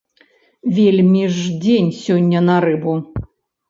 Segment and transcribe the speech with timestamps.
[0.77, 3.01] Вельмі ж дзень сёння на рыбу.